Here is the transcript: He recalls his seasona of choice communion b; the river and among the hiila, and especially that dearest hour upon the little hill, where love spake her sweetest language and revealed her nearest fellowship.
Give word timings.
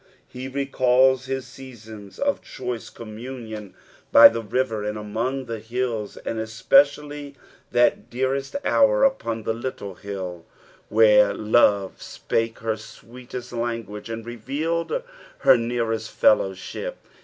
He 0.27 0.47
recalls 0.47 1.27
his 1.27 1.45
seasona 1.45 2.17
of 2.21 2.41
choice 2.41 2.89
communion 2.89 3.75
b; 4.11 4.27
the 4.29 4.41
river 4.41 4.83
and 4.83 4.97
among 4.97 5.45
the 5.45 5.59
hiila, 5.59 6.17
and 6.25 6.39
especially 6.39 7.35
that 7.71 8.09
dearest 8.09 8.55
hour 8.65 9.03
upon 9.03 9.43
the 9.43 9.53
little 9.53 9.93
hill, 9.93 10.43
where 10.89 11.35
love 11.35 12.01
spake 12.01 12.57
her 12.65 12.77
sweetest 12.77 13.51
language 13.53 14.09
and 14.09 14.25
revealed 14.25 14.91
her 15.41 15.55
nearest 15.55 16.09
fellowship. 16.09 16.97